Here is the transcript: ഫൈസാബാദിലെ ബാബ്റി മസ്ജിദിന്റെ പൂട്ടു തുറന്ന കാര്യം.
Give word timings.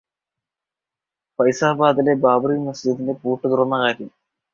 ഫൈസാബാദിലെ 1.39 2.13
ബാബ്റി 2.23 2.57
മസ്ജിദിന്റെ 2.63 3.13
പൂട്ടു 3.21 3.45
തുറന്ന 3.45 3.75
കാര്യം. 3.83 4.11